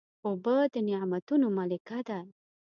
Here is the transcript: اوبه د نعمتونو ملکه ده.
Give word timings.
اوبه 0.27 0.55
د 0.73 0.75
نعمتونو 0.87 1.47
ملکه 1.57 1.99
ده. 2.07 2.19